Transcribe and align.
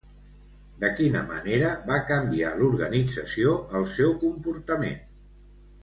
De 0.83 0.89
quina 0.99 1.19
manera 1.33 1.69
va 1.91 1.99
canviar 2.13 2.55
l'organització 2.63 3.55
el 3.81 3.87
seu 3.99 4.19
comportament? 4.27 4.99